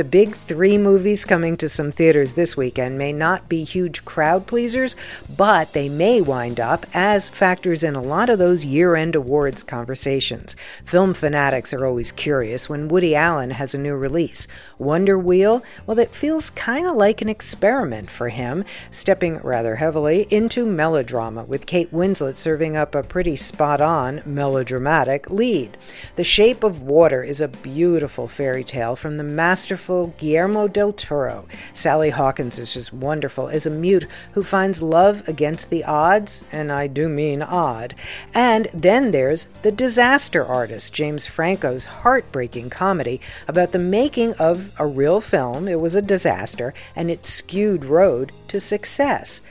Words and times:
The 0.00 0.04
big 0.04 0.34
three 0.34 0.78
movies 0.78 1.26
coming 1.26 1.58
to 1.58 1.68
some 1.68 1.92
theaters 1.92 2.32
this 2.32 2.56
weekend 2.56 2.96
may 2.96 3.12
not 3.12 3.50
be 3.50 3.64
huge 3.64 4.02
crowd 4.06 4.46
pleasers, 4.46 4.96
but 5.36 5.74
they 5.74 5.90
may 5.90 6.22
wind 6.22 6.58
up 6.58 6.86
as 6.94 7.28
factors 7.28 7.84
in 7.84 7.94
a 7.94 8.00
lot 8.00 8.30
of 8.30 8.38
those 8.38 8.64
year 8.64 8.96
end 8.96 9.14
awards 9.14 9.62
conversations. 9.62 10.56
Film 10.86 11.12
fanatics 11.12 11.74
are 11.74 11.84
always 11.84 12.12
curious 12.12 12.66
when 12.66 12.88
Woody 12.88 13.14
Allen 13.14 13.50
has 13.50 13.74
a 13.74 13.78
new 13.78 13.94
release. 13.94 14.48
Wonder 14.78 15.18
Wheel, 15.18 15.62
well, 15.84 15.98
it 15.98 16.14
feels 16.14 16.48
kind 16.48 16.86
of 16.86 16.96
like 16.96 17.20
an 17.20 17.28
experiment 17.28 18.10
for 18.10 18.30
him, 18.30 18.64
stepping 18.90 19.36
rather 19.40 19.76
heavily 19.76 20.26
into 20.30 20.64
melodrama, 20.64 21.44
with 21.44 21.66
Kate 21.66 21.92
Winslet 21.92 22.36
serving 22.36 22.74
up 22.74 22.94
a 22.94 23.02
pretty 23.02 23.36
spot 23.36 23.82
on 23.82 24.22
melodramatic 24.24 25.28
lead. 25.28 25.76
The 26.16 26.24
Shape 26.24 26.64
of 26.64 26.80
Water 26.80 27.22
is 27.22 27.42
a 27.42 27.48
beautiful 27.48 28.28
fairy 28.28 28.64
tale 28.64 28.96
from 28.96 29.18
the 29.18 29.24
masterful 29.24 29.89
Guillermo 30.18 30.68
del 30.68 30.92
Toro. 30.92 31.46
Sally 31.72 32.10
Hawkins 32.10 32.58
is 32.58 32.74
just 32.74 32.92
wonderful 32.92 33.48
as 33.48 33.66
a 33.66 33.70
mute 33.70 34.06
who 34.32 34.42
finds 34.42 34.82
love 34.82 35.26
against 35.28 35.70
the 35.70 35.84
odds, 35.84 36.44
and 36.52 36.70
I 36.70 36.86
do 36.86 37.08
mean 37.08 37.42
odd. 37.42 37.94
And 38.32 38.68
then 38.72 39.10
there's 39.10 39.48
The 39.62 39.72
Disaster 39.72 40.44
Artist, 40.44 40.94
James 40.94 41.26
Franco's 41.26 41.86
heartbreaking 41.86 42.70
comedy 42.70 43.20
about 43.48 43.72
the 43.72 43.78
making 43.78 44.34
of 44.34 44.72
a 44.78 44.86
real 44.86 45.20
film. 45.20 45.66
It 45.66 45.80
was 45.80 45.94
a 45.94 46.02
disaster, 46.02 46.72
and 46.94 47.10
it 47.10 47.26
skewed 47.26 47.84
road 47.84 48.32
to 48.48 48.60
success. 48.60 49.42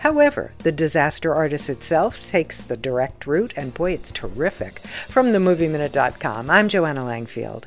However, 0.00 0.52
the 0.58 0.72
disaster 0.72 1.34
artist 1.34 1.70
itself 1.70 2.22
takes 2.22 2.62
the 2.62 2.76
direct 2.76 3.26
route, 3.26 3.54
and 3.56 3.72
boy, 3.72 3.92
it's 3.92 4.12
terrific. 4.12 4.80
From 4.80 5.28
themovieminute.com, 5.28 6.50
I'm 6.50 6.68
Joanna 6.68 7.00
Langfield. 7.00 7.64